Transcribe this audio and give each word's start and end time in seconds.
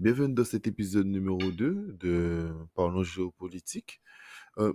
Bienvenue 0.00 0.32
dans 0.32 0.46
cet 0.46 0.66
épisode 0.66 1.08
numéro 1.08 1.38
2 1.38 1.94
de 2.00 2.48
Parlons 2.74 3.02
géopolitique. 3.02 4.00
Euh, 4.56 4.72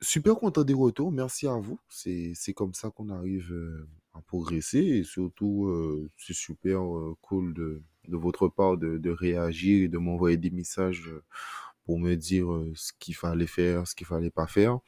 super 0.00 0.36
content 0.36 0.62
des 0.62 0.74
retours, 0.74 1.10
merci 1.10 1.48
à 1.48 1.56
vous. 1.56 1.80
C'est, 1.88 2.36
comme 2.54 2.72
ça 2.72 2.88
qu'on 2.88 3.08
arrive 3.08 3.52
euh, 3.52 3.88
à 4.14 4.20
progresser 4.20 4.78
et 4.78 5.02
surtout, 5.02 5.66
euh, 5.66 6.08
c'est 6.16 6.36
super 6.36 6.82
euh, 6.82 7.16
cool 7.20 7.52
de, 7.52 7.82
de 8.06 8.16
votre 8.16 8.46
part 8.46 8.76
de, 8.76 8.96
de 8.96 9.10
réagir 9.10 9.82
et 9.82 9.88
de 9.88 9.98
m'envoyer 9.98 10.36
des 10.36 10.50
messages 10.50 11.08
euh, 11.08 11.24
pour 11.84 11.98
me 11.98 12.14
dire 12.14 12.46
ce 12.76 12.92
qu'il 13.00 13.16
fallait 13.16 13.48
faire, 13.48 13.88
ce 13.88 13.96
qu'il 13.96 14.06
fallait 14.06 14.30
pas 14.30 14.46
faire, 14.46 14.78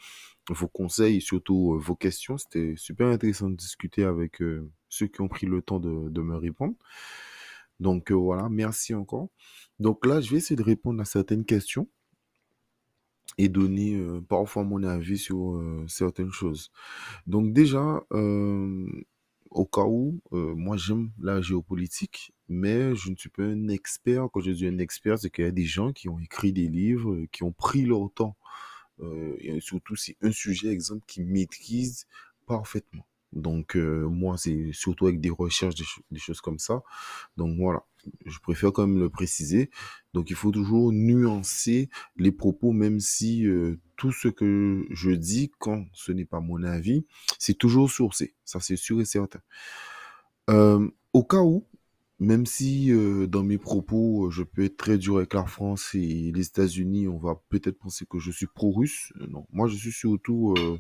vos 0.49 0.69
conseils 0.69 1.17
et 1.17 1.21
surtout 1.21 1.77
vos 1.81 1.97
questions. 1.97 2.39
C'était 2.39 2.75
super 2.77 3.09
intéressant 3.09 3.51
de 3.51 3.57
discuter 3.57 4.05
avec 4.05 4.41
ceux 4.89 5.09
qui 5.09 5.21
ont 5.23 5.27
pris 5.29 5.47
le 5.49 5.61
temps 5.61 5.81
de, 5.81 6.09
de 6.09 6.21
me 6.21 6.37
répondre. 6.37 6.77
Donc 7.83 8.13
euh, 8.13 8.15
voilà, 8.15 8.49
merci 8.49 8.95
encore. 8.95 9.29
Donc 9.81 10.07
là, 10.07 10.21
je 10.21 10.31
vais 10.31 10.37
essayer 10.37 10.57
de 10.57 10.63
répondre 10.63 11.03
à 11.03 11.05
certaines 11.05 11.45
questions 11.45 11.89
et 13.39 13.49
donner 13.49 13.97
euh, 13.97 14.21
parfois 14.21 14.63
mon 14.63 14.85
avis 14.85 15.19
sur 15.19 15.57
euh, 15.57 15.85
certaines 15.89 16.31
choses. 16.31 16.71
Donc 17.27 17.53
déjà, 17.53 18.01
au 19.51 19.67
cas 19.67 19.85
où, 19.85 20.21
moi 20.31 20.77
j'aime 20.77 21.11
la 21.21 21.41
géopolitique, 21.43 22.33
mais 22.49 22.95
je 22.95 23.11
ne 23.11 23.17
suis 23.17 23.31
pas 23.31 23.43
un 23.43 23.69
expert. 23.69 24.29
Quand 24.33 24.41
je 24.41 24.53
dis 24.53 24.67
un 24.67 24.79
expert, 24.79 25.19
c'est 25.19 25.31
qu'il 25.31 25.45
y 25.45 25.49
a 25.49 25.51
des 25.51 25.65
gens 25.65 25.93
qui 25.93 26.09
ont 26.09 26.21
écrit 26.21 26.53
des 26.53 26.69
livres, 26.69 27.27
qui 27.33 27.43
ont 27.43 27.53
pris 27.53 27.85
leur 27.85 28.13
temps, 28.15 28.37
surtout 29.61 29.97
c'est 29.97 30.17
un 30.23 30.31
sujet, 30.31 30.69
exemple, 30.69 31.05
qu'ils 31.07 31.27
maîtrisent 31.27 32.07
parfaitement. 32.47 33.07
Donc 33.33 33.77
euh, 33.77 34.07
moi, 34.09 34.37
c'est 34.39 34.71
surtout 34.73 35.07
avec 35.07 35.21
des 35.21 35.31
recherches, 35.31 35.75
des, 35.75 35.85
cho- 35.85 36.03
des 36.11 36.19
choses 36.21 36.41
comme 36.41 36.59
ça. 36.59 36.83
Donc 37.37 37.57
voilà, 37.59 37.85
je 38.27 38.39
préfère 38.41 38.73
quand 38.73 38.87
même 38.87 38.99
le 38.99 39.11
préciser. 39.11 39.71
Donc 40.15 40.31
il 40.31 40.37
faut 40.37 40.51
toujours 40.51 40.93
nuancer 40.93 41.89
les 42.17 42.33
propos, 42.33 42.73
même 42.73 43.01
si 43.01 43.47
euh, 43.47 43.79
tout 43.97 44.13
ce 44.13 44.29
que 44.29 44.87
je 44.91 45.11
dis, 45.11 45.53
quand 45.59 45.87
ce 45.93 46.13
n'est 46.13 46.25
pas 46.27 46.41
mon 46.41 46.63
avis, 46.63 47.07
c'est 47.39 47.55
toujours 47.55 47.91
sourcé. 47.91 48.35
Ça, 48.45 48.61
c'est 48.61 48.77
sûr 48.77 49.01
et 49.01 49.05
certain. 49.05 49.41
Euh, 50.51 50.89
au 51.13 51.25
cas 51.25 51.43
où, 51.43 51.67
même 52.19 52.47
si 52.47 52.93
euh, 52.93 53.27
dans 53.27 53.43
mes 53.43 53.59
propos, 53.59 54.31
je 54.31 54.43
peux 54.43 54.65
être 54.65 54.77
très 54.77 54.99
dur 54.99 55.17
avec 55.19 55.35
la 55.35 55.45
France 55.47 55.91
et 55.95 56.33
les 56.35 56.47
États-Unis, 56.47 57.09
on 57.09 57.19
va 57.19 57.41
peut-être 57.49 57.79
penser 57.79 58.07
que 58.09 58.19
je 58.19 58.31
suis 58.31 58.47
pro-russe. 58.47 59.13
Non, 59.29 59.47
moi 59.53 59.69
je 59.69 59.77
suis 59.77 59.93
surtout 59.93 60.55
euh, 60.59 60.79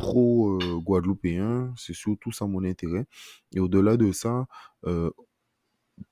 pro-guadeloupéen. 0.00 1.72
C'est 1.76 1.94
surtout 1.94 2.32
ça 2.32 2.46
mon 2.46 2.64
intérêt. 2.64 3.06
Et 3.54 3.60
au-delà 3.60 3.96
de 3.96 4.10
ça, 4.12 4.46
euh, 4.86 5.10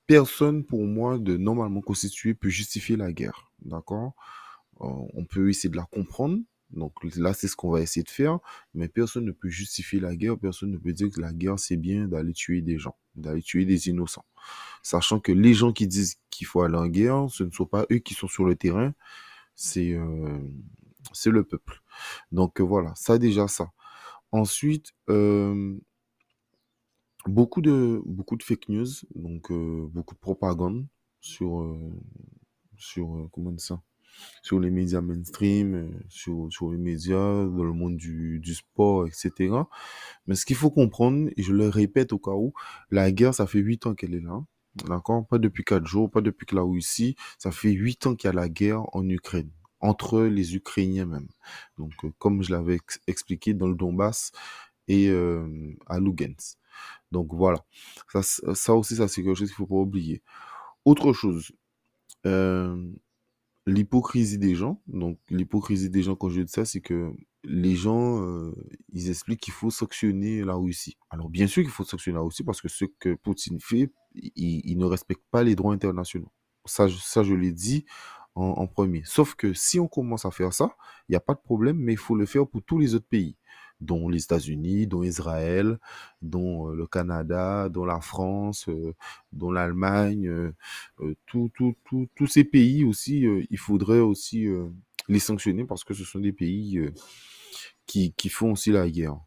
personne 0.07 0.63
pour 0.63 0.85
moi 0.85 1.17
de 1.17 1.35
normalement 1.37 1.81
constitué 1.81 2.33
peut 2.33 2.49
justifier 2.49 2.95
la 2.95 3.11
guerre. 3.11 3.51
D'accord? 3.65 4.13
Euh, 4.81 4.87
on 5.13 5.25
peut 5.25 5.49
essayer 5.49 5.69
de 5.69 5.75
la 5.75 5.85
comprendre. 5.85 6.39
Donc 6.69 6.93
là, 7.15 7.33
c'est 7.33 7.47
ce 7.47 7.55
qu'on 7.55 7.71
va 7.71 7.81
essayer 7.81 8.03
de 8.03 8.09
faire. 8.09 8.39
Mais 8.75 8.87
personne 8.87 9.25
ne 9.25 9.31
peut 9.31 9.49
justifier 9.49 9.99
la 9.99 10.15
guerre. 10.15 10.37
Personne 10.37 10.71
ne 10.71 10.77
peut 10.77 10.93
dire 10.93 11.09
que 11.09 11.19
la 11.19 11.33
guerre, 11.33 11.57
c'est 11.57 11.77
bien 11.77 12.07
d'aller 12.07 12.33
tuer 12.33 12.61
des 12.61 12.77
gens, 12.77 12.95
d'aller 13.15 13.41
tuer 13.41 13.65
des 13.65 13.89
innocents. 13.89 14.25
Sachant 14.83 15.19
que 15.19 15.31
les 15.31 15.55
gens 15.55 15.73
qui 15.73 15.87
disent 15.87 16.17
qu'il 16.29 16.45
faut 16.45 16.61
aller 16.61 16.77
en 16.77 16.87
guerre, 16.87 17.27
ce 17.29 17.43
ne 17.43 17.49
sont 17.49 17.65
pas 17.65 17.87
eux 17.91 17.97
qui 17.97 18.13
sont 18.13 18.27
sur 18.27 18.45
le 18.45 18.55
terrain, 18.55 18.93
c'est 19.55 19.93
euh, 19.93 20.39
le 21.25 21.43
peuple. 21.43 21.81
Donc 22.31 22.61
voilà, 22.61 22.93
ça 22.95 23.17
déjà 23.17 23.47
ça. 23.47 23.71
Ensuite, 24.31 24.93
euh, 25.09 25.77
beaucoup 27.25 27.61
de 27.61 28.01
beaucoup 28.05 28.37
de 28.37 28.43
fake 28.43 28.69
news, 28.69 28.87
donc 29.15 29.51
euh, 29.51 29.87
beaucoup 29.91 30.15
de 30.15 30.19
propagande 30.19 30.87
sur 31.21 31.61
euh, 31.61 31.91
sur 32.77 33.15
euh, 33.17 33.29
comment 33.31 33.57
ça? 33.57 33.81
sur 34.43 34.59
les 34.59 34.69
médias 34.71 35.01
mainstream, 35.01 35.75
euh, 35.75 35.89
sur, 36.09 36.47
sur 36.51 36.71
les 36.71 36.77
médias, 36.77 37.17
dans 37.45 37.63
le 37.63 37.73
monde 37.73 37.97
du, 37.97 38.39
du 38.39 38.55
sport, 38.55 39.07
etc. 39.07 39.53
Mais 40.27 40.35
ce 40.35 40.45
qu'il 40.45 40.55
faut 40.55 40.71
comprendre, 40.71 41.29
et 41.37 41.43
je 41.43 41.53
le 41.53 41.69
répète 41.69 42.13
au 42.13 42.19
cas 42.19 42.31
où, 42.31 42.53
la 42.91 43.11
guerre, 43.11 43.33
ça 43.33 43.47
fait 43.47 43.59
huit 43.59 43.85
ans 43.85 43.95
qu'elle 43.95 44.15
est 44.15 44.21
là. 44.21 44.43
D'accord? 44.87 45.27
Pas 45.27 45.39
depuis 45.39 45.63
quatre 45.63 45.87
jours, 45.87 46.09
pas 46.11 46.21
depuis 46.21 46.45
que 46.45 46.55
la 46.55 46.61
Russie. 46.61 47.15
Ça 47.37 47.51
fait 47.51 47.71
huit 47.71 48.05
ans 48.07 48.15
qu'il 48.15 48.27
y 48.27 48.31
a 48.31 48.33
la 48.33 48.49
guerre 48.49 48.83
en 48.95 49.07
Ukraine, 49.09 49.51
entre 49.79 50.21
les 50.23 50.55
Ukrainiens 50.55 51.05
même. 51.05 51.27
Donc, 51.77 51.93
euh, 52.03 52.11
comme 52.17 52.43
je 52.43 52.51
l'avais 52.51 52.75
ex- 52.75 52.99
expliqué 53.07 53.53
dans 53.53 53.67
le 53.67 53.75
Donbass 53.75 54.31
et 54.87 55.09
euh, 55.09 55.75
à 55.87 55.99
Lugansk. 55.99 56.57
Donc 57.11 57.33
voilà. 57.33 57.63
Ça, 58.21 58.75
aussi, 58.75 58.95
ça 58.95 59.07
c'est 59.07 59.23
quelque 59.23 59.35
chose 59.35 59.49
qu'il 59.49 59.55
faut 59.55 59.67
pas 59.67 59.75
oublier. 59.75 60.21
Autre 60.85 61.13
chose, 61.13 61.51
euh, 62.25 62.91
l'hypocrisie 63.65 64.37
des 64.37 64.55
gens. 64.55 64.81
Donc, 64.87 65.19
l'hypocrisie 65.29 65.89
des 65.89 66.03
gens, 66.03 66.15
quand 66.15 66.29
je 66.29 66.41
dis 66.41 66.51
ça, 66.51 66.65
c'est 66.65 66.81
que 66.81 67.13
les 67.43 67.75
gens, 67.75 68.51
ils 68.91 69.09
expliquent 69.09 69.41
qu'il 69.41 69.53
faut 69.53 69.69
sanctionner 69.69 70.43
la 70.43 70.55
Russie. 70.55 70.97
Alors, 71.09 71.29
bien 71.29 71.47
sûr 71.47 71.63
qu'il 71.63 71.71
faut 71.71 71.85
sanctionner 71.85 72.17
la 72.17 72.23
Russie 72.23 72.43
parce 72.43 72.61
que 72.61 72.67
ce 72.67 72.85
que 72.99 73.15
Poutine 73.15 73.59
fait, 73.61 73.91
il, 74.13 74.61
il 74.65 74.77
ne 74.77 74.85
respecte 74.85 75.23
pas 75.31 75.43
les 75.43 75.55
droits 75.55 75.73
internationaux. 75.73 76.31
Ça, 76.65 76.87
ça 76.89 77.23
je 77.23 77.33
l'ai 77.33 77.53
dit 77.53 77.85
en, 78.35 78.67
premier. 78.67 79.01
Sauf 79.05 79.35
que 79.35 79.53
si 79.53 79.79
on 79.79 79.87
commence 79.87 80.25
à 80.25 80.31
faire 80.31 80.53
ça, 80.53 80.75
il 81.07 81.13
n'y 81.13 81.15
a 81.15 81.21
pas 81.21 81.33
de 81.33 81.39
problème, 81.39 81.77
mais 81.77 81.93
il 81.93 81.97
faut 81.97 82.15
le 82.15 82.25
faire 82.25 82.47
pour 82.47 82.61
tous 82.63 82.77
les 82.79 82.95
autres 82.95 83.07
pays, 83.07 83.35
dont 83.81 84.09
les 84.09 84.23
États-Unis, 84.23 84.87
dont 84.87 85.03
Israël, 85.03 85.79
dont 86.21 86.69
euh, 86.69 86.75
le 86.75 86.87
Canada, 86.87 87.69
dont 87.69 87.85
la 87.85 88.01
France, 88.01 88.67
euh, 88.69 88.93
dont 89.31 89.51
l'Allemagne, 89.51 90.27
euh, 90.27 91.15
tous 91.25 92.27
ces 92.27 92.43
pays 92.43 92.83
aussi, 92.83 93.25
il 93.49 93.57
faudrait 93.57 93.99
aussi 93.99 94.47
les 95.07 95.19
sanctionner 95.19 95.65
parce 95.65 95.83
que 95.83 95.93
ce 95.93 96.03
sont 96.03 96.19
des 96.19 96.33
pays 96.33 96.79
qui, 97.85 98.13
font 98.29 98.53
aussi 98.53 98.71
la 98.71 98.89
guerre. 98.89 99.19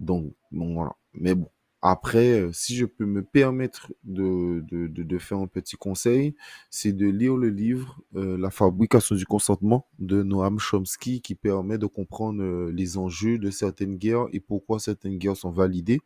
Donc, 0.00 0.34
voilà. 0.50 0.92
Mais 1.14 1.34
bon, 1.34 1.48
après, 1.86 2.40
euh, 2.40 2.50
si 2.50 2.76
je 2.76 2.86
peux 2.86 3.04
me 3.04 3.22
permettre 3.22 3.92
de, 4.04 4.64
de, 4.70 4.86
de, 4.86 5.18
faire 5.18 5.36
un 5.36 5.46
petit 5.46 5.76
conseil, 5.76 6.34
c'est 6.70 6.94
de 6.94 7.06
lire 7.06 7.36
le 7.36 7.50
livre 7.50 8.00
euh, 8.16 8.38
La 8.38 8.50
fabrication 8.50 9.14
du 9.14 9.26
consentement 9.26 9.86
de 9.98 10.22
Noam 10.22 10.58
Chomsky 10.58 11.20
qui 11.20 11.34
permet 11.34 11.76
de 11.76 11.84
comprendre 11.84 12.42
euh, 12.42 12.72
les 12.72 12.96
enjeux 12.96 13.38
de 13.38 13.50
certaines 13.50 13.98
guerres 13.98 14.28
et 14.32 14.40
pourquoi 14.40 14.80
certaines 14.80 15.18
guerres 15.18 15.36
sont 15.36 15.50
validées 15.50 16.00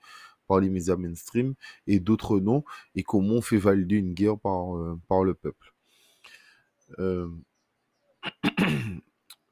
par 0.48 0.58
les 0.58 0.68
médias 0.68 0.96
mainstream 0.96 1.54
et 1.86 2.00
d'autres 2.00 2.40
non, 2.40 2.64
et 2.96 3.04
comment 3.04 3.34
on 3.34 3.40
fait 3.40 3.58
valider 3.58 3.96
une 3.96 4.14
guerre 4.14 4.36
par, 4.36 4.74
par 5.06 5.22
le 5.22 5.34
peuple. 5.34 5.72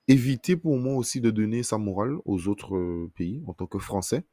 Éviter 0.09 0.57
pour 0.57 0.79
moi 0.79 0.95
aussi 0.95 1.21
de 1.21 1.31
donner 1.33 1.65
sa 1.65 1.79
morale 1.79 2.17
aux 2.25 2.47
autres 2.47 2.77
euh, 2.77 3.11
pays 3.17 3.43
en 3.49 3.55
tant 3.55 3.67
que 3.67 3.79
Français. 3.81 4.25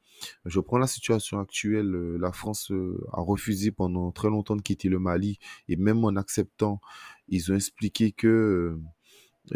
Je 0.46 0.60
prends 0.60 0.78
la 0.78 0.86
situation 0.86 1.40
actuelle, 1.40 1.96
euh, 1.96 2.18
la 2.20 2.32
France 2.32 2.72
euh, 2.72 3.04
a 3.12 3.22
refusé 3.22 3.72
pendant 3.72 4.12
très 4.12 4.30
longtemps 4.30 4.56
de 4.56 4.62
quitter 4.62 4.88
le 4.88 5.00
Mali 5.00 5.40
et 5.68 5.76
même 5.76 6.06
en 6.06 6.16
acceptant, 6.16 6.80
ils 7.28 7.52
ont 7.52 7.56
expliqué 7.56 8.12
que 8.12 8.78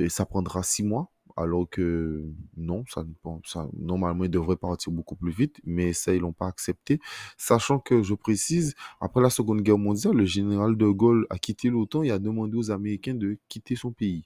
ça 0.09 0.25
prendra 0.25 0.63
six 0.63 0.83
mois. 0.83 1.11
Alors 1.39 1.69
que 1.69 2.25
non, 2.57 2.83
ça, 2.89 3.05
ça, 3.45 3.69
normalement, 3.77 4.23
il 4.23 4.31
devrait 4.31 4.55
partir 4.55 4.91
beaucoup 4.91 5.15
plus 5.15 5.31
vite, 5.31 5.61
mais 5.63 5.93
ça, 5.93 6.15
ils 6.15 6.19
l'ont 6.19 6.33
pas 6.33 6.47
accepté. 6.47 6.99
Sachant 7.37 7.77
que, 7.77 8.01
je 8.01 8.15
précise, 8.15 8.73
après 8.99 9.21
la 9.21 9.29
Seconde 9.29 9.61
Guerre 9.61 9.77
mondiale, 9.77 10.15
le 10.15 10.25
général 10.25 10.75
de 10.75 10.87
Gaulle 10.87 11.27
a 11.29 11.37
quitté 11.37 11.69
l'OTAN 11.69 12.01
et 12.01 12.09
a 12.09 12.17
demandé 12.17 12.57
aux 12.57 12.71
Américains 12.71 13.13
de 13.13 13.37
quitter 13.49 13.75
son 13.75 13.91
pays. 13.91 14.25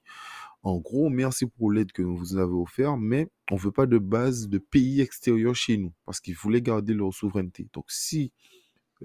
En 0.64 0.78
gros, 0.78 1.10
merci 1.10 1.48
pour 1.48 1.72
l'aide 1.72 1.92
que 1.92 2.04
vous 2.04 2.38
avez 2.38 2.54
offert, 2.54 2.98
mais 2.98 3.30
on 3.50 3.56
veut 3.56 3.72
pas 3.72 3.88
de 3.88 3.98
base 3.98 4.48
de 4.48 4.60
pays 4.60 5.02
extérieurs 5.02 5.56
chez 5.56 5.78
nous, 5.78 5.94
parce 6.06 6.20
qu'ils 6.20 6.36
voulaient 6.36 6.62
garder 6.62 6.94
leur 6.94 7.14
souveraineté. 7.14 7.68
Donc, 7.74 7.86
si 7.90 8.32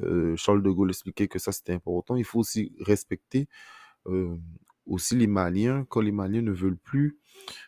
euh, 0.03 0.37
Charles 0.37 0.63
de 0.63 0.71
Gaulle 0.71 0.91
expliquait 0.91 1.29
que 1.29 1.39
ça 1.39 1.53
c'était 1.53 1.73
important, 1.73 2.17
il 2.17 2.25
faut 2.25 2.41
aussi 2.41 2.75
respecter 2.81 3.49
euh, 4.07 4.37
aussi 4.87 5.17
les 5.17 5.27
Maliens 5.27 5.87
quand 5.89 6.01
les 6.01 6.13
Maliens 6.13 6.43
ne 6.43 6.53
veulent 6.53 6.77
plus 6.77 7.19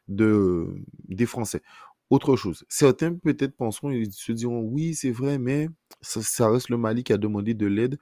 de, 0.09 0.67
des 1.09 1.27
Français. 1.27 1.63
Autre 2.11 2.37
chose, 2.37 2.65
certains 2.69 3.15
peut-être 3.15 3.57
penseront, 3.57 3.91
ils 3.91 4.13
se 4.13 4.33
diront, 4.33 4.61
oui, 4.61 4.95
c'est 4.95 5.11
vrai, 5.11 5.39
mais 5.39 5.69
ça, 6.01 6.23
ça 6.23 6.51
reste 6.51 6.71
le 6.71 6.79
Mali 6.79 7.05
qui 7.05 7.13
a 7.13 7.19
demandé 7.19 7.55
de 7.55 7.67
l'aide 7.67 7.99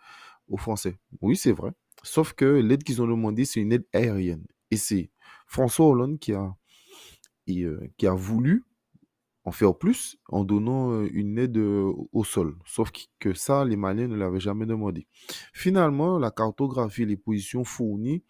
aux 0.49 0.59
Français. 0.59 0.97
Oui, 1.23 1.37
c'est 1.37 1.53
vrai. 1.53 1.73
Sauf 2.05 2.33
que 2.33 2.45
l'aide 2.45 2.85
qu'ils 2.85 3.03
ont 3.03 3.09
demandé, 3.09 3.45
c'est 3.45 3.61
une 3.61 3.73
aide 3.73 3.87
aérienne. 3.93 4.45
Et 4.71 4.77
c'est 4.77 5.11
François 5.47 5.87
Hollande 5.87 6.19
qui 6.19 6.33
a, 6.33 6.55
et, 7.47 7.65
euh, 7.65 7.91
qui 7.97 8.07
a 8.07 8.15
voulu 8.15 8.65
en 9.45 9.53
faire 9.53 9.77
plus 9.79 10.19
en 10.29 10.45
donnant 10.45 10.93
euh, 10.93 11.09
une 11.13 11.39
aide 11.39 11.57
euh, 11.59 11.93
au 12.13 12.25
sol. 12.25 12.57
Sauf 12.67 12.91
qu- 12.91 13.07
que 13.21 13.35
ça, 13.35 13.65
les 13.65 13.77
Maliens 13.77 14.09
ne 14.09 14.17
l'avaient 14.17 14.41
jamais 14.41 14.67
demandé. 14.67 15.07
Finalement, 15.53 16.19
la 16.19 16.31
cartographie 16.31 17.03
et 17.03 17.07
les 17.07 17.17
positions 17.17 17.65
fournies 17.65 18.25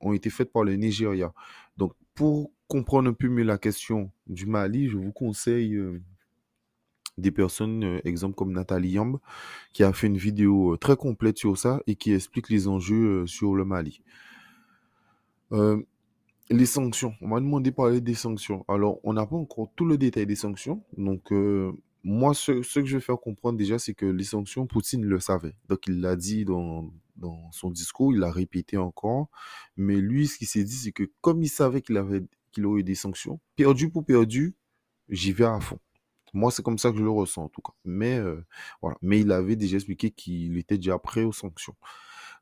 ont 0.00 0.12
été 0.12 0.30
faites 0.30 0.52
par 0.52 0.64
le 0.64 0.74
Nigeria. 0.76 1.32
Donc, 1.76 1.92
pour 2.14 2.52
comprendre 2.68 3.10
un 3.10 3.12
peu 3.12 3.28
mieux 3.28 3.42
la 3.44 3.58
question 3.58 4.10
du 4.26 4.46
Mali, 4.46 4.88
je 4.88 4.96
vous 4.96 5.12
conseille 5.12 5.78
des 7.18 7.30
personnes, 7.30 8.00
exemple 8.04 8.34
comme 8.34 8.52
Nathalie 8.52 8.90
Yamb, 8.90 9.18
qui 9.72 9.84
a 9.84 9.92
fait 9.92 10.06
une 10.08 10.16
vidéo 10.16 10.76
très 10.76 10.96
complète 10.96 11.38
sur 11.38 11.56
ça 11.56 11.80
et 11.86 11.94
qui 11.94 12.12
explique 12.12 12.48
les 12.48 12.68
enjeux 12.68 13.26
sur 13.26 13.54
le 13.54 13.64
Mali. 13.64 14.02
les 16.50 16.66
sanctions, 16.66 17.14
on 17.20 17.28
m'a 17.28 17.40
demandé 17.40 17.70
de 17.70 17.76
parler 17.76 18.00
des 18.00 18.14
sanctions. 18.14 18.64
Alors, 18.68 18.98
on 19.04 19.12
n'a 19.12 19.26
pas 19.26 19.36
encore 19.36 19.70
tout 19.76 19.84
le 19.84 19.96
détail 19.98 20.26
des 20.26 20.36
sanctions. 20.36 20.82
Donc, 20.96 21.32
moi, 22.04 22.34
ce, 22.34 22.52
que 22.52 22.84
je 22.84 22.96
vais 22.96 23.00
faire 23.00 23.18
comprendre 23.18 23.58
déjà, 23.58 23.78
c'est 23.78 23.94
que 23.94 24.06
les 24.06 24.24
sanctions, 24.24 24.66
Poutine 24.66 25.04
le 25.04 25.20
savait. 25.20 25.56
Donc, 25.68 25.86
il 25.86 26.00
l'a 26.00 26.16
dit 26.16 26.44
dans, 26.44 26.90
dans 27.16 27.50
son 27.52 27.70
discours, 27.70 28.12
il 28.12 28.18
l'a 28.18 28.30
répété 28.30 28.76
encore. 28.76 29.28
Mais 29.76 29.96
lui, 29.96 30.26
ce 30.26 30.38
qu'il 30.38 30.46
s'est 30.46 30.64
dit, 30.64 30.76
c'est 30.76 30.92
que 30.92 31.10
comme 31.20 31.42
il 31.42 31.48
savait 31.48 31.80
qu'il 31.80 31.96
avait 31.96 32.22
qu'il 32.52 32.66
aurait 32.66 32.82
des 32.82 32.94
sanctions, 32.94 33.40
perdu 33.56 33.90
pour 33.90 34.04
perdu, 34.04 34.54
j'y 35.08 35.32
vais 35.32 35.44
à 35.44 35.58
fond. 35.60 35.78
Moi, 36.34 36.50
c'est 36.50 36.62
comme 36.62 36.78
ça 36.78 36.90
que 36.90 36.98
je 36.98 37.02
le 37.02 37.10
ressens 37.10 37.44
en 37.44 37.48
tout 37.48 37.62
cas. 37.62 37.72
Mais 37.84 38.18
euh, 38.18 38.44
voilà. 38.82 38.98
Mais 39.00 39.20
il 39.20 39.32
avait 39.32 39.56
déjà 39.56 39.76
expliqué 39.76 40.10
qu'il 40.10 40.58
était 40.58 40.76
déjà 40.76 40.98
prêt 40.98 41.24
aux 41.24 41.32
sanctions. 41.32 41.76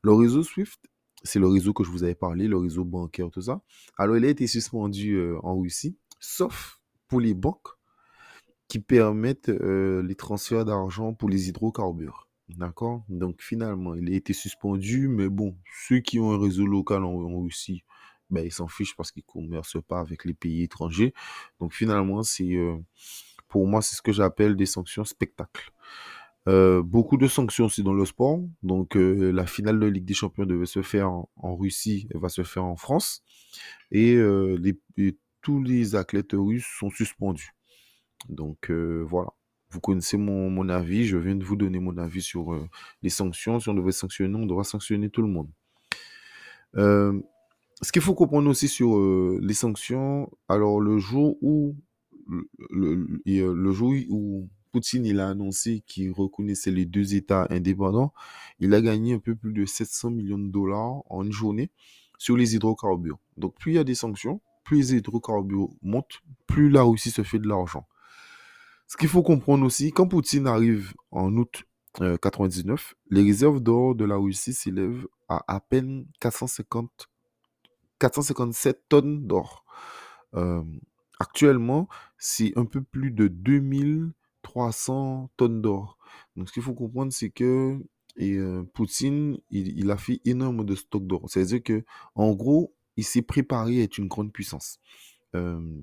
Le 0.01 0.13
réseau 0.13 0.43
SWIFT, 0.43 0.79
c'est 1.23 1.39
le 1.39 1.47
réseau 1.47 1.73
que 1.73 1.83
je 1.83 1.89
vous 1.89 2.03
avais 2.03 2.15
parlé, 2.15 2.47
le 2.47 2.57
réseau 2.57 2.83
bancaire, 2.83 3.29
tout 3.31 3.43
ça. 3.43 3.61
Alors, 3.97 4.17
il 4.17 4.25
a 4.25 4.29
été 4.29 4.47
suspendu 4.47 5.13
euh, 5.13 5.37
en 5.43 5.57
Russie, 5.57 5.97
sauf 6.19 6.81
pour 7.07 7.21
les 7.21 7.33
banques 7.33 7.69
qui 8.67 8.79
permettent 8.79 9.49
euh, 9.49 10.01
les 10.03 10.15
transferts 10.15 10.65
d'argent 10.65 11.13
pour 11.13 11.29
les 11.29 11.49
hydrocarbures. 11.49 12.27
D'accord? 12.49 13.03
Donc 13.07 13.41
finalement, 13.41 13.95
il 13.95 14.11
a 14.11 14.15
été 14.15 14.33
suspendu, 14.33 15.07
mais 15.07 15.29
bon, 15.29 15.55
ceux 15.87 15.99
qui 15.99 16.19
ont 16.19 16.31
un 16.33 16.39
réseau 16.39 16.65
local 16.65 17.03
en, 17.03 17.41
Russie, 17.41 17.83
ben, 18.29 18.45
ils 18.45 18.51
s'en 18.51 18.67
fichent 18.67 18.95
parce 18.95 19.11
qu'ils 19.11 19.23
ne 19.27 19.41
commercent 19.41 19.81
pas 19.87 19.99
avec 19.99 20.25
les 20.25 20.33
pays 20.33 20.63
étrangers. 20.63 21.13
Donc 21.59 21.73
finalement, 21.73 22.23
c'est 22.23 22.57
pour 23.53 23.67
moi, 23.67 23.83
c'est 23.83 23.95
ce 23.95 24.01
que 24.01 24.11
j'appelle 24.11 24.55
des 24.55 24.65
sanctions 24.65 25.03
spectacles. 25.03 25.71
Euh, 26.49 26.81
beaucoup 26.81 27.17
de 27.17 27.27
sanctions 27.27 27.65
aussi 27.65 27.83
dans 27.83 27.93
le 27.93 28.03
sport. 28.03 28.39
Donc, 28.63 28.97
euh, 28.97 29.29
la 29.29 29.45
finale 29.45 29.79
de 29.79 29.85
Ligue 29.85 30.05
des 30.05 30.15
Champions 30.15 30.47
devait 30.47 30.65
se 30.65 30.81
faire 30.81 31.07
en, 31.11 31.55
Russie, 31.55 32.07
elle 32.11 32.19
va 32.19 32.29
se 32.29 32.41
faire 32.41 32.65
en 32.65 32.75
France. 32.75 33.21
Et, 33.91 34.15
euh, 34.15 34.57
tous 35.43 35.61
les 35.61 35.93
athlètes 35.93 36.31
russes 36.33 36.65
sont 36.79 36.89
suspendus. 36.89 37.51
Donc, 38.27 38.71
voilà. 38.71 39.29
Vous 39.69 39.79
connaissez 39.79 40.17
mon, 40.17 40.67
avis. 40.67 41.05
Je 41.05 41.17
viens 41.17 41.35
de 41.35 41.43
vous 41.43 41.55
donner 41.55 41.79
mon 41.79 41.95
avis 41.99 42.23
sur 42.23 42.59
les 43.03 43.09
sanctions. 43.11 43.59
Si 43.59 43.69
on 43.69 43.75
devait 43.75 43.91
sanctionner, 43.91 44.35
on 44.35 44.47
devrait 44.47 44.63
sanctionner 44.63 45.11
tout 45.11 45.21
le 45.21 45.27
monde. 45.27 45.49
ce 46.73 47.91
qu'il 47.91 48.01
faut 48.01 48.15
comprendre 48.15 48.49
aussi 48.49 48.67
sur 48.67 48.97
les 49.39 49.53
sanctions, 49.53 50.31
alors 50.49 50.79
le 50.79 50.97
jour 50.97 51.37
où 51.43 51.75
le, 52.27 53.21
euh, 53.27 53.53
le, 53.53 53.71
jour 53.71 53.93
où 54.09 54.49
Poutine 54.71 55.05
il 55.05 55.19
a 55.19 55.29
annoncé 55.29 55.83
qu'il 55.85 56.11
reconnaissait 56.11 56.71
les 56.71 56.85
deux 56.85 57.15
États 57.15 57.47
indépendants, 57.49 58.13
il 58.59 58.73
a 58.73 58.81
gagné 58.81 59.13
un 59.13 59.19
peu 59.19 59.35
plus 59.35 59.53
de 59.53 59.65
700 59.65 60.11
millions 60.11 60.39
de 60.39 60.49
dollars 60.49 61.03
en 61.09 61.23
une 61.23 61.31
journée 61.31 61.69
sur 62.17 62.37
les 62.37 62.55
hydrocarbures. 62.55 63.19
Donc 63.37 63.55
plus 63.59 63.73
il 63.73 63.75
y 63.75 63.79
a 63.79 63.83
des 63.83 63.95
sanctions, 63.95 64.41
plus 64.63 64.77
les 64.77 64.97
hydrocarbures 64.97 65.69
montent, 65.81 66.21
plus 66.47 66.69
la 66.69 66.83
Russie 66.83 67.11
se 67.11 67.23
fait 67.23 67.39
de 67.39 67.47
l'argent. 67.47 67.85
Ce 68.87 68.97
qu'il 68.97 69.09
faut 69.09 69.23
comprendre 69.23 69.65
aussi, 69.65 69.91
quand 69.91 70.07
Poutine 70.07 70.47
arrive 70.47 70.93
en 71.11 71.35
août 71.35 71.63
1999, 71.99 72.95
euh, 72.95 73.15
les 73.15 73.23
réserves 73.23 73.59
d'or 73.59 73.95
de 73.95 74.05
la 74.05 74.15
Russie 74.15 74.53
s'élèvent 74.53 75.07
à 75.29 75.43
à 75.47 75.59
peine 75.59 76.05
450, 76.19 77.09
457 77.99 78.83
tonnes 78.89 79.27
d'or. 79.27 79.63
Euh, 80.35 80.63
Actuellement, 81.19 81.87
c'est 82.17 82.57
un 82.57 82.65
peu 82.65 82.81
plus 82.81 83.11
de 83.11 83.27
2300 83.27 85.29
tonnes 85.37 85.61
d'or. 85.61 85.99
Donc, 86.35 86.49
ce 86.49 86.53
qu'il 86.53 86.63
faut 86.63 86.73
comprendre, 86.73 87.13
c'est 87.13 87.29
que 87.29 87.79
euh, 88.21 88.63
Poutine, 88.73 89.39
il, 89.49 89.89
a 89.91 89.97
fait 89.97 90.21
énormément 90.25 90.63
de 90.63 90.75
stocks 90.75 91.07
d'or. 91.07 91.23
C'est-à-dire 91.27 91.63
que, 91.63 91.83
en 92.15 92.33
gros, 92.33 92.75
il 92.97 93.03
s'est 93.03 93.21
préparé 93.21 93.81
à 93.81 93.83
être 93.83 93.97
une 93.97 94.07
grande 94.07 94.31
puissance. 94.31 94.79
Euh, 95.35 95.81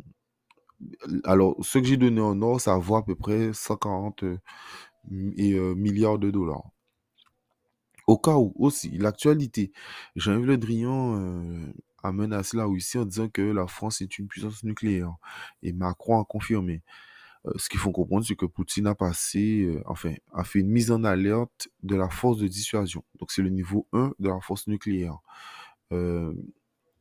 alors, 1.25 1.57
ce 1.65 1.79
que 1.79 1.85
j'ai 1.85 1.97
donné 1.97 2.21
en 2.21 2.41
or, 2.43 2.61
ça 2.61 2.77
vaut 2.77 2.97
à 2.97 3.05
peu 3.05 3.15
près 3.15 3.53
140 3.53 4.25
euh, 4.25 4.39
milliards 5.11 6.19
de 6.19 6.31
dollars. 6.31 6.71
Au 8.07 8.19
cas 8.19 8.37
où, 8.37 8.53
aussi, 8.57 8.91
l'actualité, 8.99 9.73
Jean-Yves 10.17 10.47
Le 10.47 10.59
Drian 10.59 11.73
a 12.03 12.13
menacé 12.13 12.57
la 12.57 12.65
Russie 12.65 12.99
en 12.99 13.05
disant 13.05 13.29
que 13.29 13.43
la 13.43 13.67
France 13.67 14.01
est 14.01 14.19
une 14.19 14.27
puissance 14.27 14.65
nucléaire. 14.65 15.15
Et 15.63 15.73
Macron 15.73 16.21
a 16.21 16.25
confirmé. 16.25 16.83
Euh, 17.47 17.53
ce 17.57 17.69
qu'il 17.69 17.81
faut 17.81 17.93
comprendre, 17.93 18.25
c'est 18.27 18.37
que 18.37 18.47
Poutine 18.47 18.87
a 18.87 18.95
passé, 18.95 19.63
euh, 19.63 19.83
enfin, 19.87 20.15
a 20.33 20.45
fait 20.45 20.61
une 20.61 20.69
mise 20.69 20.91
en 20.91 21.05
alerte 21.05 21.69
de 21.83 21.97
la 21.97 22.09
force 22.09 22.39
de 22.39 22.47
dissuasion. 22.47 23.03
Donc, 23.19 23.31
c'est 23.31 23.43
le 23.43 23.49
niveau 23.49 23.87
1 23.93 24.13
de 24.19 24.29
la 24.29 24.41
force 24.41 24.67
nucléaire. 24.67 25.19
Euh, 25.93 26.35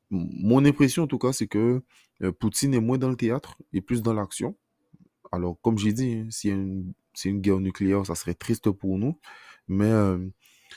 mon 0.09 0.65
impression, 0.65 1.03
en 1.03 1.07
tout 1.07 1.19
cas, 1.19 1.33
c'est 1.33 1.47
que 1.47 1.83
Poutine 2.39 2.73
est 2.73 2.79
moins 2.79 2.97
dans 2.97 3.09
le 3.09 3.15
théâtre 3.15 3.57
et 3.73 3.81
plus 3.81 4.01
dans 4.01 4.13
l'action. 4.13 4.55
Alors, 5.31 5.59
comme 5.61 5.77
j'ai 5.77 5.93
dit, 5.93 6.13
hein, 6.13 6.27
si 6.31 6.51
c'est 7.13 7.29
une 7.29 7.41
guerre 7.41 7.59
nucléaire, 7.59 8.05
ça 8.05 8.15
serait 8.15 8.33
triste 8.33 8.71
pour 8.71 8.97
nous. 8.97 9.19
Mais 9.67 9.91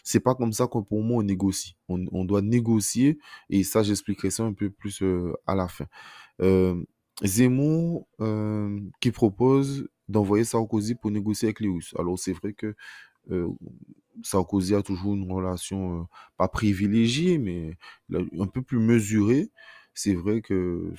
c'est 0.05 0.21
pas 0.21 0.35
comme 0.35 0.53
ça 0.53 0.67
que 0.67 0.79
pour 0.79 1.03
moi 1.03 1.19
on 1.19 1.23
négocie. 1.23 1.77
On, 1.89 2.25
doit 2.25 2.43
négocier 2.43 3.19
et 3.50 3.65
ça 3.65 3.83
j'expliquerai 3.83 4.31
ça 4.31 4.44
un 4.44 4.53
peu 4.53 4.71
plus 4.71 5.03
euh, 5.03 5.33
à 5.47 5.55
la 5.55 5.69
fin. 5.69 5.87
Euh, 6.41 6.83
Zemmour 7.23 8.06
euh, 8.21 8.81
qui 9.00 9.11
propose 9.11 9.89
d'envoyer 10.09 10.44
Sarkozy 10.44 10.94
pour 10.94 11.11
négocier 11.11 11.49
avec 11.49 11.59
Russes. 11.59 11.94
Alors 11.99 12.19
c'est 12.19 12.33
vrai 12.33 12.53
que 12.53 12.75
Sarkozy 14.23 14.75
a 14.75 14.83
toujours 14.83 15.15
une 15.15 15.31
relation 15.31 16.09
pas 16.37 16.49
privilégiée 16.49 17.38
mais 17.38 17.77
un 18.38 18.47
peu 18.47 18.62
plus 18.62 18.79
mesurée. 18.79 19.50
C'est 19.95 20.15
vrai 20.15 20.41
que 20.41 20.95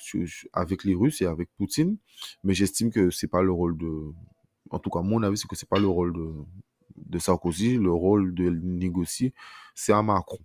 avec 0.53 0.83
les 0.83 0.93
Russes 0.93 1.21
et 1.21 1.25
avec 1.25 1.49
Poutine, 1.57 1.97
mais 2.43 2.53
j'estime 2.53 2.91
que 2.91 3.09
c'est 3.09 3.27
pas 3.27 3.41
le 3.41 3.51
rôle 3.51 3.75
de 3.77 4.13
en 4.69 4.79
tout 4.79 4.89
cas 4.89 5.01
mon 5.01 5.23
avis 5.23 5.37
c'est 5.37 5.47
que 5.47 5.55
c'est 5.55 5.69
pas 5.69 5.79
le 5.79 5.87
rôle 5.87 6.13
de 6.13 6.31
de 6.95 7.19
Sarkozy, 7.19 7.77
le 7.77 7.91
rôle 7.91 8.33
de 8.33 8.49
négocier, 8.49 9.33
c'est 9.75 9.93
à 9.93 10.01
Macron. 10.01 10.39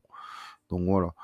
Donc 0.68 0.84
voilà. 0.84 1.14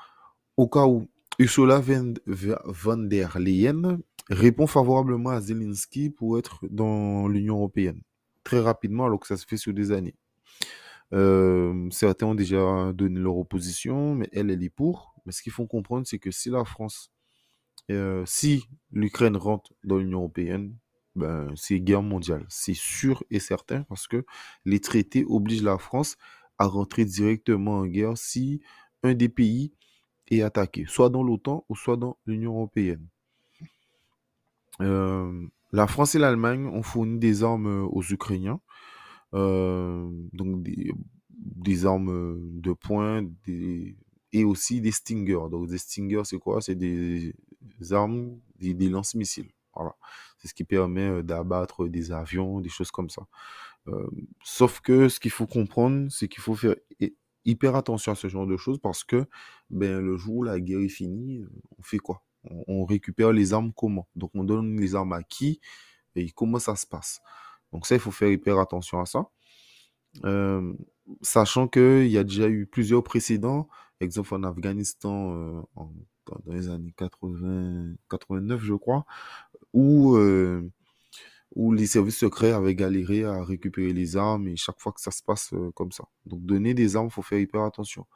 Au 0.57 0.67
cas 0.67 0.85
où 0.85 1.07
Ursula 1.37 1.81
von 1.81 2.97
der 2.97 3.37
Leyen 3.39 3.99
répond 4.29 4.67
favorablement 4.67 5.31
à 5.31 5.41
Zelensky 5.41 6.09
pour 6.09 6.39
être 6.39 6.59
dans 6.69 7.27
l'Union 7.27 7.57
européenne. 7.57 8.01
Très 8.43 8.59
rapidement, 8.59 9.05
alors 9.05 9.19
que 9.19 9.27
ça 9.27 9.37
se 9.37 9.45
fait 9.45 9.57
sur 9.57 9.73
des 9.73 9.91
années. 9.91 10.15
Euh, 11.13 11.89
certains 11.91 12.27
ont 12.27 12.35
déjà 12.35 12.91
donné 12.93 13.19
leur 13.19 13.37
opposition, 13.37 14.15
mais 14.15 14.29
elle, 14.31 14.49
elle 14.49 14.63
est 14.63 14.69
pour. 14.69 15.13
Mais 15.25 15.31
ce 15.31 15.41
qu'il 15.41 15.51
faut 15.51 15.67
comprendre, 15.67 16.07
c'est 16.07 16.19
que 16.19 16.31
si 16.31 16.49
la 16.49 16.63
France, 16.65 17.11
euh, 17.91 18.23
si 18.25 18.63
l'Ukraine 18.91 19.37
rentre 19.37 19.73
dans 19.83 19.97
l'Union 19.97 20.19
européenne, 20.19 20.75
ben, 21.15 21.51
c'est 21.55 21.79
guerre 21.79 22.01
mondiale. 22.01 22.45
C'est 22.49 22.75
sûr 22.75 23.23
et 23.31 23.39
certain 23.39 23.83
parce 23.83 24.07
que 24.07 24.25
les 24.65 24.79
traités 24.79 25.25
obligent 25.25 25.63
la 25.63 25.77
France 25.77 26.17
à 26.57 26.65
rentrer 26.65 27.05
directement 27.05 27.79
en 27.79 27.85
guerre 27.85 28.17
si 28.17 28.61
un 29.03 29.13
des 29.13 29.29
pays 29.29 29.73
est 30.27 30.41
attaqué, 30.41 30.85
soit 30.87 31.09
dans 31.09 31.23
l'OTAN 31.23 31.65
ou 31.69 31.75
soit 31.75 31.97
dans 31.97 32.17
l'Union 32.25 32.53
européenne. 32.53 33.05
Euh, 34.81 35.47
la 35.71 35.87
France 35.87 36.15
et 36.15 36.19
l'Allemagne 36.19 36.67
ont 36.67 36.83
fourni 36.83 37.19
des 37.19 37.43
armes 37.43 37.87
aux 37.91 38.03
Ukrainiens, 38.03 38.59
euh, 39.33 40.09
donc 40.33 40.63
des, 40.63 41.85
armes 41.85 42.39
de 42.59 42.73
poing 42.73 43.25
et 43.47 44.43
aussi 44.43 44.81
des 44.81 44.91
Stingers. 44.91 45.49
Donc 45.51 45.67
des 45.67 45.77
Stingers, 45.77 46.23
c'est 46.25 46.39
quoi? 46.39 46.61
C'est 46.61 46.75
des 46.75 47.33
armes, 47.91 48.37
des, 48.59 48.73
des 48.73 48.89
lance-missiles. 48.89 49.51
Voilà. 49.75 49.95
C'est 50.45 50.49
ce 50.49 50.53
qui 50.53 50.63
permet 50.63 51.23
d'abattre 51.23 51.87
des 51.87 52.11
avions, 52.11 52.59
des 52.61 52.69
choses 52.69 52.91
comme 52.91 53.09
ça. 53.09 53.23
sauf 54.43 54.79
que 54.79 55.09
ce 55.09 55.19
qu'il 55.19 55.31
faut 55.31 55.47
comprendre, 55.47 56.11
c'est 56.11 56.27
qu'il 56.27 56.43
faut 56.43 56.53
faire 56.53 56.75
hyper 57.45 57.75
attention 57.75 58.11
à 58.11 58.15
ce 58.15 58.27
genre 58.27 58.45
de 58.45 58.57
choses 58.57 58.77
parce 58.77 59.03
que 59.03 59.25
ben, 59.71 59.99
le 59.99 60.17
jour 60.17 60.35
où 60.35 60.43
la 60.43 60.59
guerre 60.59 60.81
est 60.81 60.87
finie, 60.89 61.43
on 61.79 61.81
fait 61.81 61.97
quoi? 61.97 62.23
On, 62.67 62.85
récupère 62.85 63.31
les 63.31 63.53
armes 63.53 63.73
comment? 63.73 64.07
Donc 64.15 64.29
on 64.35 64.43
donne 64.43 64.79
les 64.79 64.93
armes 64.93 65.13
à 65.13 65.23
qui 65.23 65.61
et 66.15 66.29
comment 66.29 66.59
ça 66.59 66.75
se 66.75 66.85
passe? 66.85 67.21
Donc 67.71 67.87
ça, 67.87 67.95
il 67.95 68.01
faut 68.01 68.11
faire 68.11 68.29
hyper 68.29 68.59
attention 68.59 69.01
à 69.01 69.07
ça. 69.07 69.25
sachant 71.23 71.67
qu'il 71.67 72.07
y 72.07 72.19
a 72.19 72.23
déjà 72.23 72.47
eu 72.47 72.67
plusieurs 72.67 73.03
précédents, 73.03 73.67
exemple 73.99 74.35
en 74.35 74.43
Afghanistan 74.43 75.65
dans 76.25 76.53
les 76.53 76.69
années 76.69 76.93
80, 76.97 77.95
89, 78.09 78.61
je 78.61 78.73
crois, 78.73 79.05
où, 79.75 80.15
euh, 80.15 80.71
où 81.55 81.73
les 81.73 81.85
services 81.85 82.17
secrets 82.17 82.51
avaient 82.51 82.75
galéré 82.75 83.25
à 83.25 83.43
récupérer 83.43 83.93
les 83.93 84.17
armes 84.17 84.47
et 84.47 84.55
chaque 84.55 84.79
fois 84.79 84.93
que 84.93 85.01
ça 85.01 85.11
se 85.11 85.21
passe 85.21 85.53
euh, 85.53 85.71
comme 85.75 85.91
ça. 85.91 86.05
Donc 86.25 86.41
donner 86.43 86.73
des 86.73 86.95
armes, 86.95 87.07
il 87.07 87.13
faut 87.13 87.21
faire 87.21 87.39
hyper 87.39 87.61
attention. 87.61 88.07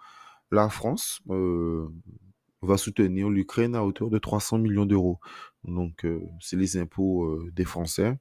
La 0.51 0.69
France 0.69 1.21
euh, 1.29 1.87
va 2.61 2.77
soutenir 2.77 3.29
l'Ukraine 3.29 3.75
à 3.75 3.83
hauteur 3.83 4.09
de 4.09 4.17
300 4.17 4.59
millions 4.59 4.85
d'euros. 4.85 5.19
Donc 5.65 6.07
c'est 6.39 6.55
les 6.55 6.77
impôts 6.77 7.39
des 7.51 7.65
Français. 7.65 8.17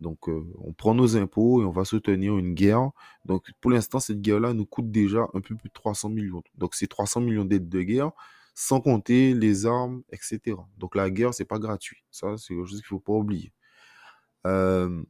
Donc, 0.00 0.28
on 0.28 0.72
prend 0.72 0.94
nos 0.94 1.18
impôts 1.18 1.62
et 1.62 1.66
on 1.66 1.70
va 1.70 1.84
soutenir 1.84 2.38
une 2.38 2.54
guerre. 2.54 2.90
Donc, 3.26 3.50
pour 3.60 3.70
l'instant, 3.70 4.00
cette 4.00 4.22
guerre-là 4.22 4.54
nous 4.54 4.64
coûte 4.64 4.90
déjà 4.90 5.26
un 5.34 5.40
peu 5.42 5.54
plus 5.54 5.68
de 5.68 5.74
300 5.74 6.08
millions. 6.08 6.42
Donc, 6.56 6.74
c'est 6.74 6.86
300 6.86 7.20
millions 7.20 7.44
d'aides 7.44 7.68
de 7.68 7.82
guerre, 7.82 8.10
sans 8.54 8.80
compter 8.80 9.34
les 9.34 9.66
armes, 9.66 10.02
etc. 10.10 10.56
Donc, 10.78 10.94
la 10.94 11.10
guerre, 11.10 11.34
c'est 11.34 11.44
pas 11.44 11.58
gratuit. 11.58 12.04
Ça, 12.10 12.36
c'est 12.36 12.54
quelque 12.54 12.66
chose 12.66 12.78
qu'il 12.78 12.86
faut 12.86 13.00
pas 13.00 13.12
oublier. 13.12 13.52
Euh, 14.46 15.02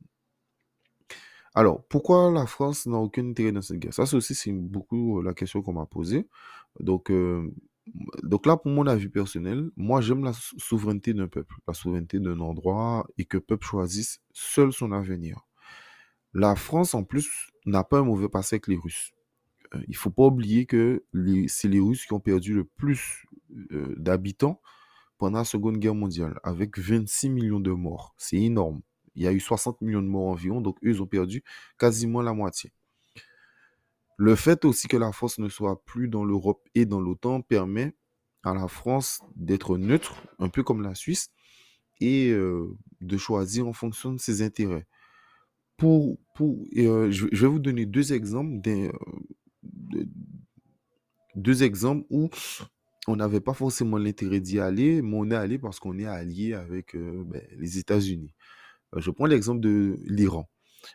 alors, 1.55 1.85
pourquoi 1.89 2.31
la 2.31 2.47
France 2.47 2.87
n'a 2.87 2.99
aucun 2.99 3.29
intérêt 3.29 3.53
dans 3.53 3.63
cette 3.63 3.79
guerre? 3.79 3.95
Ça, 3.95 4.07
c'est 4.07 4.17
aussi 4.17 4.53
beaucoup 4.53 5.21
la 5.23 5.35
question 5.35 5.63
qu'on 5.63 5.73
m'a 5.73 5.87
posée. 5.87 6.29
Donc, 6.79 7.11
donc 8.23 8.47
là, 8.47 8.57
pour 8.57 8.71
mon 8.71 8.87
avis 8.87 9.09
personnel, 9.09 9.71
moi 9.77 10.01
j'aime 10.01 10.25
la 10.25 10.33
souveraineté 10.59 11.15
d'un 11.15 11.29
peuple, 11.29 11.55
la 11.67 11.75
souveraineté 11.75 12.19
d'un 12.21 12.39
endroit 12.41 13.07
et 13.19 13.25
que 13.25 13.39
le 13.39 13.43
peuple 13.43 13.67
choisisse 13.67 14.21
seul 14.33 14.73
son 14.73 14.93
avenir. 14.93 15.47
La 16.33 16.55
France, 16.55 16.95
en 16.95 17.05
plus, 17.05 17.51
n'a 17.67 17.83
pas 17.85 17.99
un 17.99 18.05
mauvais 18.05 18.29
passé 18.29 18.57
avec 18.57 18.69
les 18.69 18.77
Russes. 18.77 19.13
Euh, 19.75 19.81
il 19.89 19.97
faut 19.97 20.11
pas 20.11 20.25
oublier 20.25 20.67
que 20.67 21.05
c'est 21.49 21.69
les 21.69 21.81
Russes 21.81 22.07
qui 22.07 22.13
ont 22.13 22.21
perdu 22.21 22.55
le 22.55 22.65
plus 22.65 23.25
euh, 23.73 23.95
d'habitants 23.97 24.61
pendant 25.19 25.39
la 25.39 25.45
Seconde 25.45 25.79
Guerre 25.79 25.95
mondiale, 25.95 26.41
avec 26.43 26.79
26 26.79 27.29
millions 27.29 27.61
de 27.61 27.71
morts. 27.71 28.15
C'est 28.17 28.39
énorme. 28.39 28.81
Il 29.15 29.23
y 29.23 29.27
a 29.27 29.33
eu 29.33 29.41
60 29.41 29.81
millions 29.83 30.03
de 30.03 30.07
morts 30.07 30.29
environ, 30.29 30.61
donc 30.61 30.79
eux, 30.85 31.01
ont 31.01 31.07
perdu 31.07 31.45
quasiment 31.79 32.23
la 32.23 32.33
moitié. 32.33 32.73
Le 34.17 34.35
fait 34.35 34.65
aussi 34.65 34.89
que 34.89 34.97
la 34.97 35.13
France 35.13 35.39
ne 35.39 35.49
soit 35.49 35.83
plus 35.85 36.09
dans 36.09 36.25
l'Europe 36.25 36.67
et 36.75 36.87
dans 36.87 37.01
l'OTAN 37.01 37.43
permet 37.43 37.95
à 38.43 38.55
la 38.55 38.69
France 38.69 39.21
d'être 39.37 39.77
neutre, 39.77 40.23
un 40.39 40.49
peu 40.49 40.63
comme 40.63 40.83
la 40.83 40.95
Suisse, 40.95 41.31
et 42.01 42.31
euh, 42.31 42.77
de 43.01 43.17
choisir 43.17 43.67
en 43.67 43.73
fonction 43.73 44.13
de 44.13 44.19
ses 44.19 44.43
intérêts. 44.43 44.87
Pour, 45.77 46.19
pour, 46.35 46.65
euh, 46.77 47.11
je, 47.11 47.27
vais 47.27 47.47
vous 47.47 47.59
donner 47.59 47.87
deux 47.87 48.13
exemples, 48.13 48.61
des, 48.61 48.91
deux 51.35 51.63
exemples 51.63 52.07
où 52.11 52.29
on 53.11 53.17
n'avait 53.17 53.41
pas 53.41 53.55
forcément 53.55 53.99
l'intérêt 53.99 54.41
d'y 54.41 54.61
aller, 54.61 55.03
mais 55.03 55.17
on 55.17 55.31
est 55.31 55.35
allé 55.35 55.59
parce 55.59 55.81
qu'on 55.81 55.99
est 55.99 56.07
allié 56.07 56.55
avec 56.55 56.97
ben, 56.97 57.43
les 57.57 57.79
États-Unis. 57.79 58.35
je 58.97 59.11
prends 59.11 59.27
l'exemple 59.27 59.61
de 59.61 59.99
l'Iran. 60.05 60.49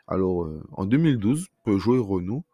Alors, 0.08 0.50
en 0.72 0.86
2012, 0.86 1.48
Peugeot 1.64 1.96
et 1.96 2.00
Renault 2.00 2.46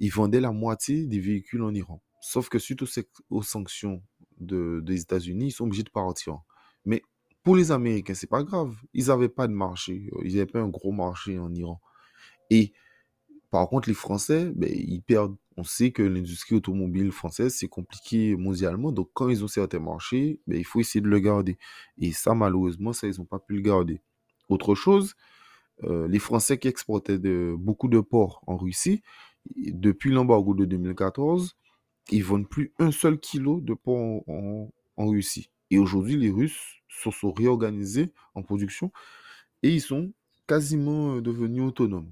ils 0.00 0.10
vendaient 0.10 0.40
la 0.40 0.50
moitié 0.50 1.06
des 1.06 1.20
véhicules 1.20 1.62
en 1.62 1.72
Iran. 1.72 2.02
Sauf 2.22 2.48
que 2.48 2.58
suite 2.58 2.82
aux, 3.30 3.42
sanctions 3.42 4.02
des 4.38 5.00
États-Unis, 5.00 5.48
ils 5.48 5.52
sont 5.52 5.64
obligés 5.64 5.82
de 5.82 5.90
partir. 5.90 6.38
Mais 6.84 7.02
pour 7.42 7.54
les 7.54 7.70
Américains, 7.70 8.14
c'est 8.14 8.26
pas 8.26 8.42
grave. 8.42 8.74
Ils 8.94 9.06
n'avaient 9.06 9.28
pas 9.28 9.46
de 9.46 9.52
marché. 9.52 10.10
Ils 10.24 10.34
n'avaient 10.34 10.46
pas 10.46 10.60
un 10.60 10.68
gros 10.68 10.92
marché 10.92 11.38
en 11.38 11.54
Iran. 11.54 11.80
Et 12.48 12.72
par 13.50 13.68
contre, 13.68 13.88
les 13.88 13.94
Français, 13.94 14.50
ben, 14.56 14.70
ils 14.72 15.02
perdent. 15.02 15.36
On 15.60 15.64
sait 15.64 15.90
que 15.90 16.02
l'industrie 16.02 16.54
automobile 16.54 17.12
française, 17.12 17.54
c'est 17.54 17.68
compliqué 17.68 18.34
mondialement. 18.34 18.92
Donc, 18.92 19.10
quand 19.12 19.28
ils 19.28 19.44
ont 19.44 19.48
certains 19.48 19.78
marchés, 19.78 20.40
ben, 20.46 20.58
il 20.58 20.64
faut 20.64 20.80
essayer 20.80 21.02
de 21.02 21.08
le 21.08 21.18
garder. 21.18 21.58
Et 21.98 22.12
ça, 22.12 22.34
malheureusement, 22.34 22.94
ça, 22.94 23.06
ils 23.06 23.18
n'ont 23.18 23.26
pas 23.26 23.38
pu 23.38 23.56
le 23.56 23.60
garder. 23.60 24.00
Autre 24.48 24.74
chose, 24.74 25.16
euh, 25.84 26.08
les 26.08 26.18
Français 26.18 26.56
qui 26.56 26.68
exportaient 26.68 27.18
beaucoup 27.58 27.88
de 27.88 28.00
porcs 28.00 28.42
en 28.46 28.56
Russie, 28.56 29.02
depuis 29.54 30.10
l'embargo 30.10 30.54
de 30.54 30.64
2014, 30.64 31.58
ils 32.10 32.24
vendent 32.24 32.48
plus 32.48 32.72
un 32.78 32.90
seul 32.90 33.20
kilo 33.20 33.60
de 33.60 33.74
porc 33.74 34.24
en, 34.26 34.70
Russie. 34.96 35.50
Et 35.70 35.78
aujourd'hui, 35.78 36.16
les 36.16 36.30
Russes 36.30 36.80
se 36.88 37.10
sont 37.10 37.32
réorganisés 37.32 38.14
en 38.34 38.42
production 38.42 38.92
et 39.62 39.74
ils 39.74 39.82
sont 39.82 40.10
quasiment 40.46 41.16
euh, 41.16 41.20
devenus 41.20 41.64
autonomes. 41.64 42.10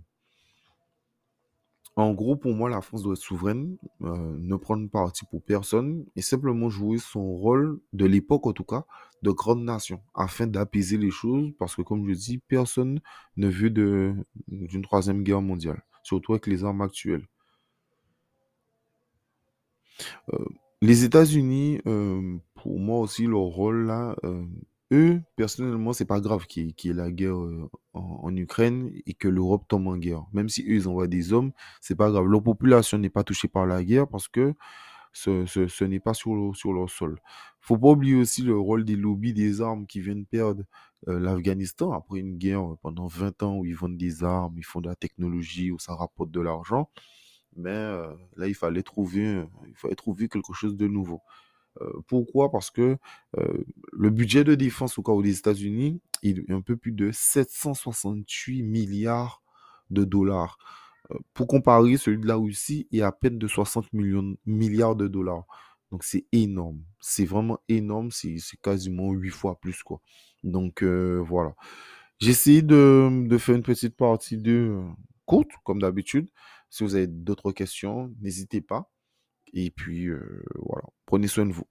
En 1.99 2.13
gros, 2.15 2.37
pour 2.37 2.55
moi, 2.55 2.71
la 2.71 2.81
France 2.81 3.03
doit 3.03 3.15
être 3.15 3.19
souveraine, 3.19 3.77
euh, 4.03 4.37
ne 4.39 4.55
prendre 4.55 4.89
parti 4.89 5.25
pour 5.27 5.43
personne 5.43 6.07
et 6.15 6.23
simplement 6.23 6.71
jouer 6.71 6.99
son 6.99 7.35
rôle, 7.35 7.81
de 7.93 8.07
l'époque 8.07 8.47
en 8.47 8.53
tout 8.53 8.63
cas, 8.63 8.85
de 9.23 9.33
grande 9.33 9.65
nation, 9.65 10.01
afin 10.15 10.47
d'apaiser 10.47 10.97
les 10.97 11.11
choses, 11.11 11.51
parce 11.59 11.75
que 11.75 11.83
comme 11.83 12.09
je 12.09 12.13
dis, 12.13 12.39
personne 12.39 13.01
ne 13.37 13.49
veut 13.49 13.71
d'une 13.71 14.83
troisième 14.83 15.25
guerre 15.25 15.43
mondiale 15.43 15.83
surtout 16.05 16.33
avec 16.33 16.47
les 16.47 16.65
armes 16.65 16.83
actuelles. 16.83 17.27
Euh, 20.33 20.45
les 20.81 21.03
États-Unis, 21.03 21.81
euh, 21.87 22.39
pour 22.55 22.79
moi 22.79 23.01
aussi, 23.01 23.27
leur 23.27 23.41
rôle 23.41 23.87
là, 23.87 24.15
eux, 24.93 25.21
personnellement, 25.37 25.93
c'est 25.93 26.05
pas 26.07 26.21
grave 26.21 26.47
qu'il 26.47 26.75
y, 26.83 26.89
ait 26.89 26.93
la 26.93 27.11
guerre 27.11 27.37
en, 27.93 28.37
Ukraine 28.37 28.91
et 29.07 29.15
que 29.15 29.29
l'Europe 29.29 29.67
tombe 29.69 29.87
en 29.89 29.97
guerre. 29.97 30.25
Même 30.33 30.49
si 30.49 30.63
eux, 30.63 30.75
ils 30.75 30.89
envoient 30.89 31.09
des 31.09 31.33
hommes, 31.33 31.53
c'est 31.81 31.97
pas 31.97 32.11
grave. 32.11 32.27
Leur 32.27 32.43
population 32.43 32.99
n'est 32.99 33.11
pas 33.11 33.25
touchée 33.25 33.49
par 33.49 33.67
la 33.67 33.85
guerre 33.85 34.09
parce 34.09 34.29
que 34.29 34.55
ce, 35.13 35.85
n'est 35.85 36.01
pas 36.01 36.15
sur, 36.15 36.55
sur 36.57 36.73
leur 36.73 36.91
sol. 36.91 37.21
Faut 37.61 37.77
pas 37.77 37.89
oublier 37.89 38.15
aussi 38.15 38.43
le 38.43 38.57
rôle 38.59 38.85
des 38.85 38.97
lobbies 38.97 39.35
des 39.35 39.61
armes 39.61 39.87
qui 39.87 40.01
viennent 40.01 40.27
perdre 40.27 40.63
euh, 41.09 41.19
l'Afghanistan 41.19 41.93
après 41.93 42.21
une 42.21 42.39
guerre 42.39 42.77
pendant 42.83 43.07
20 43.07 43.43
ans 43.43 43.57
où 43.59 43.65
ils 43.67 43.75
vendent 43.77 43.97
des 43.97 44.25
armes, 44.25 44.55
ils 44.57 44.65
font 44.65 44.81
de 44.81 44.89
la 44.89 44.97
technologie, 44.97 45.71
où 45.71 45.79
ça 45.79 45.95
rapporte 45.95 46.31
de 46.31 46.41
l'argent. 46.41 46.89
Mais 47.57 47.71
euh, 47.71 48.15
là, 48.37 48.47
il 48.47 48.55
fallait 48.55 48.83
trouver, 48.83 49.45
il 49.67 49.77
fallait 49.77 49.97
trouver 49.97 50.29
quelque 50.29 50.53
chose 50.55 50.77
de 50.77 50.87
nouveau. 50.87 51.21
Euh, 51.81 51.91
pourquoi? 52.07 52.51
Parce 52.51 52.71
que 52.71 52.97
le 53.93 54.11
budget 54.11 54.45
de 54.45 54.55
défense 54.55 54.99
au 54.99 55.03
cas 55.03 55.13
où 55.13 55.23
des 55.23 55.39
États-Unis, 55.39 56.01
il 56.23 56.45
est 56.49 56.53
un 56.53 56.61
peu 56.61 56.77
plus 56.77 56.93
de 56.93 57.11
768 57.13 58.63
milliards 58.63 59.43
de 59.91 60.05
dollars. 60.05 60.59
Pour 61.35 61.47
comparer, 61.47 61.97
celui 61.97 62.19
de 62.19 62.27
la 62.27 62.37
Russie 62.37 62.87
est 62.93 63.01
à 63.03 63.13
peine 63.13 63.39
de 63.39 63.49
60 63.49 63.93
millions, 63.93 64.37
milliards 64.45 64.97
de 64.97 65.09
dollars. 65.09 65.47
Donc 65.91 66.05
c'est 66.05 66.27
énorme. 66.33 66.83
C'est 67.01 67.25
vraiment 67.25 67.59
énorme. 67.69 68.11
C'est 68.11 68.39
quasiment 68.63 69.13
8 69.13 69.31
fois 69.31 69.59
plus, 69.61 69.83
quoi. 69.83 70.01
Donc 70.45 70.83
euh, 70.83 71.23
voilà. 71.27 71.55
J'ai 72.21 72.31
essayé 72.31 72.63
de, 72.63 73.29
faire 73.39 73.57
une 73.57 73.63
petite 73.63 73.97
partie 73.97 74.37
de 74.39 74.53
euh, 74.53 74.83
courte, 75.25 75.51
comme 75.65 75.81
d'habitude. 75.81 76.29
Si 76.71 76.85
vous 76.85 76.95
avez 76.95 77.07
d'autres 77.07 77.53
questions, 77.53 78.13
n'hésitez 78.21 78.61
pas. 78.61 78.91
Et 79.53 79.71
puis, 79.71 80.07
euh, 80.07 80.43
voilà. 80.57 80.85
Prenez 81.07 81.29
soin 81.29 81.47
de 81.47 81.53
vous. 81.53 81.67